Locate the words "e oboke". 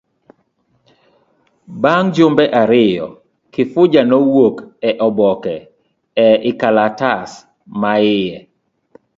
4.89-5.55